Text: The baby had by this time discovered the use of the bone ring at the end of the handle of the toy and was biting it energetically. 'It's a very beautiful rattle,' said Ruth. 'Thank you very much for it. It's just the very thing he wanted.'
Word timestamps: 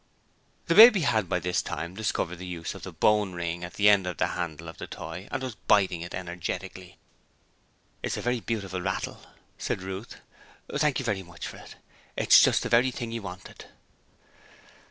The 0.65 0.73
baby 0.73 1.01
had 1.01 1.29
by 1.29 1.37
this 1.39 1.61
time 1.61 1.93
discovered 1.93 2.37
the 2.37 2.47
use 2.47 2.73
of 2.73 2.81
the 2.81 2.91
bone 2.91 3.33
ring 3.33 3.63
at 3.63 3.75
the 3.75 3.87
end 3.87 4.07
of 4.07 4.17
the 4.17 4.29
handle 4.29 4.67
of 4.67 4.79
the 4.79 4.87
toy 4.87 5.27
and 5.29 5.43
was 5.43 5.53
biting 5.53 6.01
it 6.01 6.15
energetically. 6.15 6.97
'It's 8.01 8.17
a 8.17 8.21
very 8.23 8.39
beautiful 8.39 8.81
rattle,' 8.81 9.21
said 9.59 9.83
Ruth. 9.83 10.15
'Thank 10.75 10.97
you 10.97 11.05
very 11.05 11.21
much 11.21 11.45
for 11.45 11.57
it. 11.57 11.75
It's 12.17 12.41
just 12.41 12.63
the 12.63 12.67
very 12.69 12.89
thing 12.89 13.11
he 13.11 13.19
wanted.' 13.19 13.65